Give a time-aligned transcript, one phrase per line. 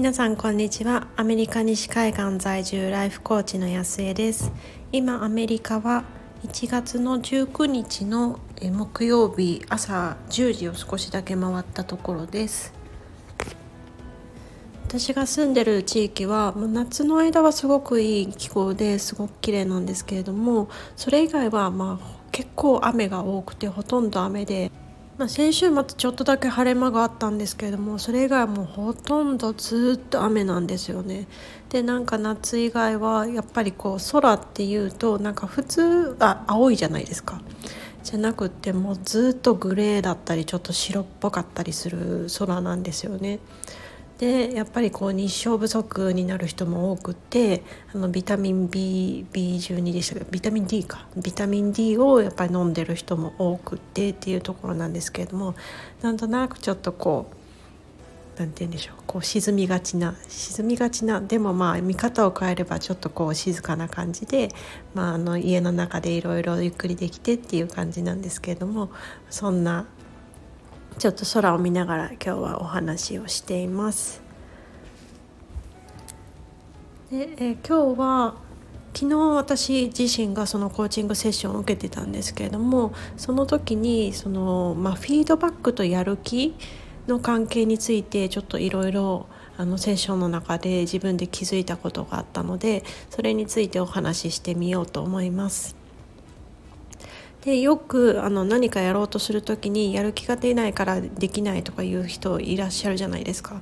[0.00, 1.08] 皆さんこんにちは。
[1.16, 4.50] アメリカ西海岸在住ライフコーチの安江です。
[4.92, 6.04] 今アメリカは
[6.42, 12.72] 1月の19日の木曜日朝10時を少しだけ回ったところです。
[14.84, 24.72] 私が住んでる地域は夏の間はすごくいい気候ですごく綺麗なんですけれどもそれ以外はまあ結構雨が多くてほとんど雨で
[25.20, 31.28] まあ、先週末ちょっとだけ晴れ間があったんですけれどもそれ以外はもうほとんどずっと雨なんですよね。
[31.68, 37.42] でなんか夏以外はやっぱりこう空っていうとなんか普通あ青いじゃないですか。
[38.02, 43.40] じゃなくってもうずっとグレーだったりちょっと白っぽかったりする空なんですよね。
[44.20, 47.62] でやっぱりこう日照不足になる人も多くって
[47.94, 50.20] あのビタミン B B12 でしたけ？
[50.20, 51.06] どビタミン D か。
[51.16, 55.54] ビタミン D をやっぱり飲んでる人も多くってっていうところなんですけれども
[56.02, 58.96] なんとなくちょっとこう何て言うんでしょう。
[59.06, 64.50] こう沈みがちな沈みがちなでもまあ見方を変えればちょっとこう静かな感じで、
[64.94, 68.90] まあ、あの家の中でいろいろゆっくりできてっていう感じなんですけれども
[69.30, 69.86] そんな
[71.00, 74.20] ちょっと空を見ながら今日はお話をしています。
[77.10, 78.34] でえ今日は
[78.92, 86.54] 昨日私自身がそのコーチングセッションを受けてたんですけれどもその時にその、まあ、フィードバックとやる気
[87.06, 95.79] の関係についてちょっといろいろあのセッションの中で自分で気づいたことがあったのでそれについてお話ししてみようと思います。
[97.44, 103.54] でよくあの何かやろうとする時にやる気が出ないからできないとかいう人いらっしゃるじゃないですか。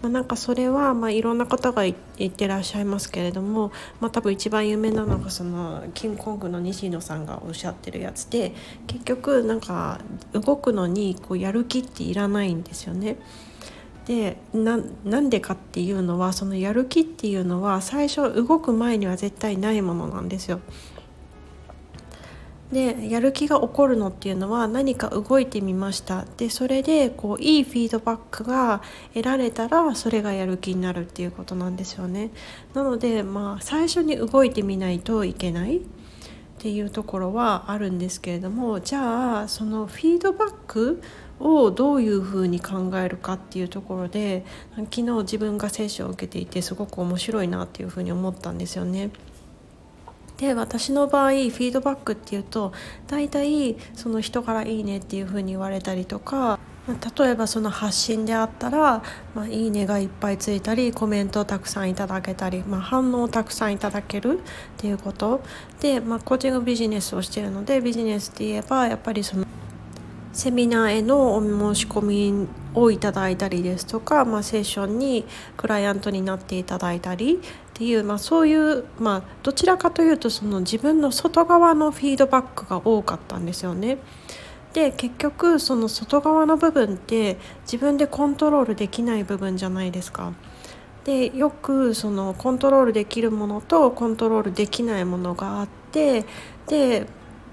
[0.00, 1.94] まあ、なんかそれは、まあ、いろんな方が言
[2.28, 8.54] ってらっしゃいますけれども、まあ、多分一番有名なのがそのキングコングの西野さんがおっしゃってるやつで
[8.86, 10.00] 結局なんか
[10.32, 13.16] 動くのにこうやる気っていらないんですよね。
[14.06, 20.60] でなんでかっていうのはそのやる気っていうのは最初動く前には絶対ないものなんですよ。
[22.72, 28.82] でやる気が起こるのっていうのは何か動いてみましたでそれでこういいフィードバックが
[29.14, 32.30] 得られたらそれがやる気になるっていうことなんですよね
[32.74, 35.80] なのでまあ最初に動いてみないといけないっ
[36.58, 41.00] ていうところはあるんですけれどもじゃあそのフィードバック
[41.38, 44.44] をどういうふうに考えるかっていうところで
[44.74, 49.10] 昨日自分が接種を受けていてすごく面白いなっていうふうに思ったんですよね。
[50.38, 52.72] で私の場合フィードバックっていうと
[53.06, 56.58] 大体その人から「いいね」っていうふうに言われたりとか
[57.18, 59.02] 例えばその発信であったら
[59.34, 64.42] 「まあ、いいね」がいっぱいついたりコメントをたくさんいただけたり、まあ、反応をたくさんいただけるっ
[64.76, 65.40] ていうこと。
[65.80, 69.44] で、まあ、コーチングビジネスをしているのでビジネスって言えばやっぱりその
[70.32, 75.24] セミナーへのお申し込みをいただいたりですとか、まあ、セッションに
[75.56, 77.40] クライアントになっていただいたり
[77.76, 83.98] っていう、まあ、そういう、まあ、どちらかというとその自分の外側のフィードバックが多かったんですよね。
[84.72, 90.32] で結局その外側の部分って自分でコントロールできない部分じゃないですか。
[91.04, 96.24] でよくそのコントロールできるものとコントロールできないものがあって
[96.66, 97.06] で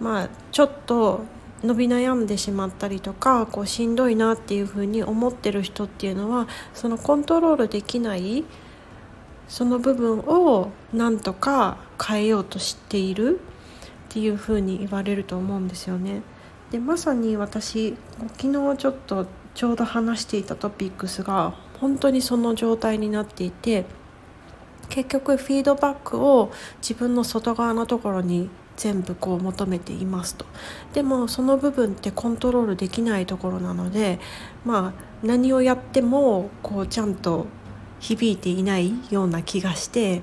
[0.00, 1.24] まあちょっと
[1.64, 8.44] 伸び悩んでしまったりとかこうしんどいなっていうふうに思ってる人っていうのはそのコントロールできない
[9.50, 13.40] その部分をなんとか変えようとしている
[14.08, 16.22] っていうふに言われると思うんですよね。
[16.70, 17.96] でまさに私
[18.38, 23.86] 昨日ちょっとちょうど話していたトピックスが本当にその状態になっていて
[24.88, 30.46] 結局フィードバックを自分の外側のところに全部こう求めていますと
[30.92, 34.20] でもその部分ってコントロールできないところなので
[34.64, 37.46] まあ何をやってもこうちゃんと
[38.00, 40.22] 響いていないような気がして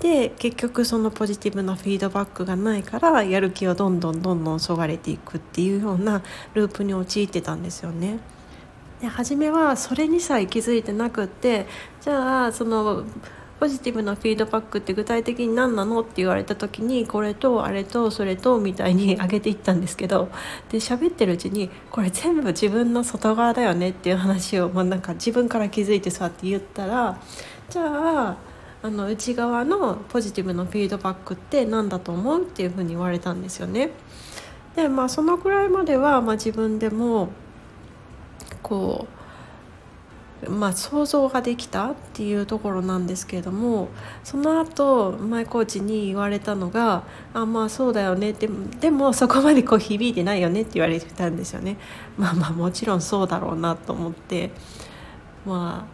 [0.00, 6.22] で結局そのポジティブなフィードバックがないからやる気はどんどんどんどんそがれていくっていうような
[6.54, 8.18] ループに陥ってたんですよね。
[9.00, 11.66] で初めはそれにさえ気づいてなくって
[12.00, 13.04] じゃあその
[13.60, 20.30] ポジティブなフィードバックって具体的に何なのって言われた時にこれとあれとそれとみたいに上げていったんですけど
[20.70, 27.20] で喋ってるうちにこれ全部自分の外側だよねっていう話を、まあ、なんか自分から気づいてそうやって言ったら
[27.68, 28.36] じゃあ
[28.82, 33.90] あの内側のポジティブなフィードバックって何だと思うっていうふうに言われたんですよね。
[34.74, 37.28] でまあそのくらいまでは、まあ、自分でも
[38.62, 39.19] こう
[40.48, 43.88] まあ、想像ができたっていうところなんですけれども
[44.24, 47.02] その後前コーチに言われたのが
[47.34, 48.48] 「あまあそうだよね」って
[48.80, 51.76] でもそこまでこう響いてないよねって言われてたんですよね。
[52.16, 54.50] まあまあもちろんそうだろうなと思って
[55.44, 55.86] ま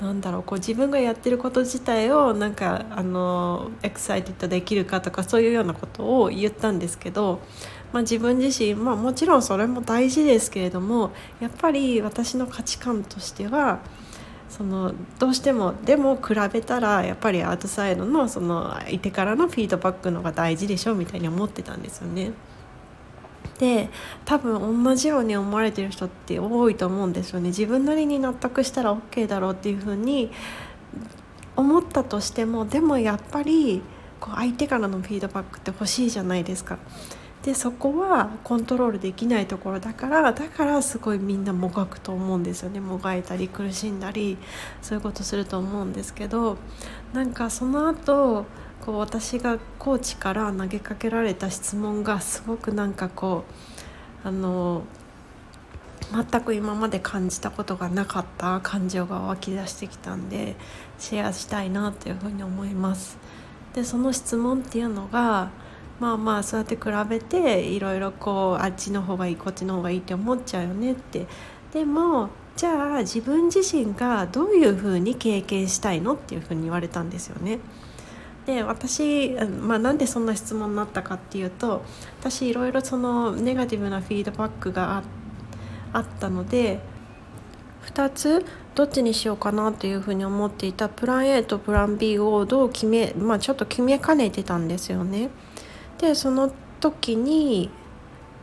[0.00, 7.38] あなんだろうこう自分がやってること自体をなんかあのエクサイティッドできるかとかそういうようなことを言ったんですけど、
[7.92, 13.80] まあ、自分自身、まあ、もちろんそれも大事ですけれどもやっぱり私の価値観としては
[14.48, 22.32] そのどうしてもでも比べたらやっぱりアウトサイドのその相手からのフィードバックの方が大事でしょみたいに思ってたんですよね。
[23.58, 23.88] で
[24.24, 30.30] 多分同じように思われてる人って多いと思うんですよね自分なりに納得したら OK だろうっていうふうに
[31.54, 33.82] 思ったとしてもでもやっぱり
[34.20, 36.78] こう相手からのフィードバックって欲しいじゃないですか。
[37.42, 44.38] でそこはコントロールできないところだからだからすごいみんなもがくと思うんですよねもがいたり苦しんだり
[44.80, 46.56] そういうことすると思うんですけど
[47.12, 48.46] なんかその後
[48.80, 53.44] こう私がコーチから投げかけられた質問がすごくなんかこ
[54.24, 54.82] うあの
[56.12, 60.56] 全く今まで感じたことがなかった感情が湧き出してきたんで
[60.98, 63.18] シェアしたいなというふうに思います。
[63.74, 65.50] でその質問っていうのが
[66.00, 71.26] まあまあそうやって比べていろいろこうあっちの方がいいこっちの方がいいって思っちゃうよねって
[71.72, 77.60] でもじゃあ自分自身がどういうふうに経験したいのっていうふうに言われたんですよね。
[78.46, 79.30] で私、
[79.60, 81.82] まあ、なんでそんな質問になったかっていうと
[82.20, 85.04] 私いろいろそのネガティブなフィードバックが
[85.92, 86.80] あったので
[87.86, 88.44] 2つ
[88.74, 95.30] どっちにしようかなというふうに思っていたプラン A とプラン B をどう決め、まあ、ちょっと決めかねてたんですよね。
[96.02, 97.70] でその時に、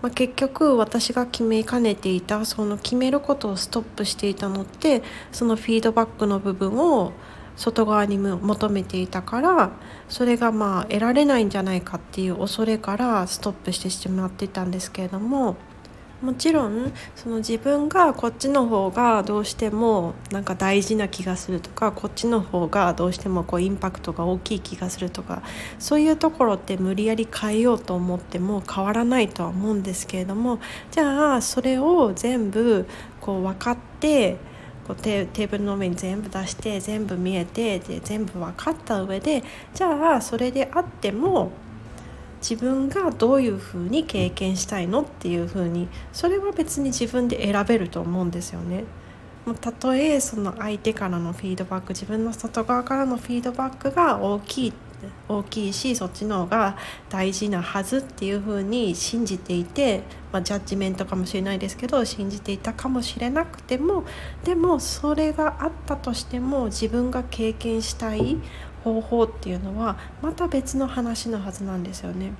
[0.00, 7.12] まあ、結局私が決めかねていたその決めることをストップしていたのってそのフィードバックの部分を
[7.54, 9.70] 外側に求めていたから
[10.08, 15.56] それがまあ得られないんじゃないかっていう恐れからストップしてしまってたんですけれども
[16.22, 25.42] もちろんその自分がこっちの方がどうしてもなんか大事な気がするとかこっちの方がどうしてもこうインパクトが大きい気がするとか
[25.80, 30.60] そういうところって無理やり変えようと思っても変わらないとは思うんですけれども
[30.92, 32.86] じゃあそれを全部
[33.20, 34.36] こう分かって
[34.86, 39.42] こうテーブルの上に全部出して全部見えてで全部分かった上で
[39.74, 41.50] じゃあそれであっても
[42.42, 48.84] 自分がどういうふうに経験したいのっていうふうにそれは別に自分で選べると思うんですよね。
[49.60, 54.72] たとえその相手からのフィードバック自分の外側からのフィードバックが大きいっ
[55.28, 56.76] 大きいしそっちの方が
[57.08, 60.02] 大事なはずっていうふうに信じていて、
[60.32, 64.04] まあ、ジャッジメントかもしれないですけど信じていたかもしれなくても
[64.44, 68.38] でもそれがあったとしても自分が経験したい
[68.84, 72.32] 方法っていうのはまた別の話のはずなんですよね。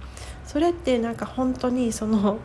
[0.45, 2.39] それってなんか本当にその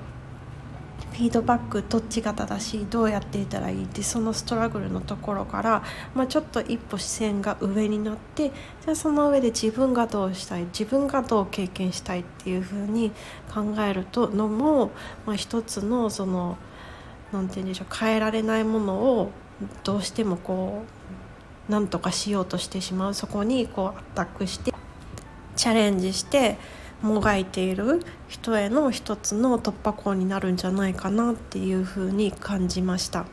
[1.18, 5.84] フィードバックどっちが正しいどうやっていたらいいってそのストラグルのところから、
[6.14, 13.12] まあ、ちょっと一歩視線が上になってじゃあその上で自分がどうしたい自分がどう経験したいっていうふうに
[13.52, 14.92] 考えるとのも、
[15.26, 16.56] まあ、一つのその
[17.34, 19.32] 何て言うんでしょう変えられないものを
[19.84, 20.84] どうしてもこ
[21.68, 24.72] う何とかしようとしてしまうそこにこうアタックして
[25.56, 26.60] チャレンジして
[27.02, 33.26] もがいている人への一つの突破口になるんじゃないかなっていうふうに感じました。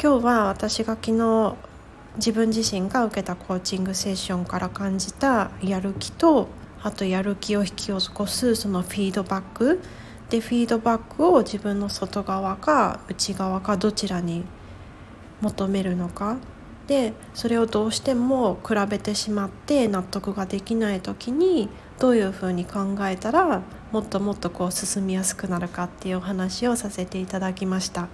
[0.00, 1.56] 今日は私が昨日
[2.16, 6.48] 自分自身が受けたコーチングセッションから感じたやる気と
[6.82, 9.80] あとやる気を引き起こすそのフィードバック。
[10.30, 14.44] でフィードバックを自分の外側か内側かどちらに
[15.40, 16.36] 求めるのか。
[16.88, 21.68] でそれをどうしても比べてしまって納得ができない時に
[21.98, 28.08] どういうふうに考えたらもっともっとこう進みやすくなるかっていうお話をさせていただきました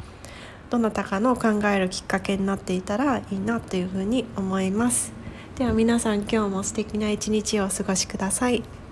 [0.70, 5.12] どなたかの考えるきっかけになっていたらいいなというふうに思います
[5.54, 8.83] では皆さん今日も素敵な一日をお過ごしください。